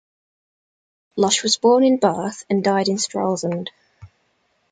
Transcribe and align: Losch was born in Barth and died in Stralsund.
Losch 1.15 1.43
was 1.43 1.57
born 1.57 1.83
in 1.83 1.97
Barth 1.99 2.43
and 2.49 2.63
died 2.63 2.87
in 2.87 2.95
Stralsund. 2.97 3.67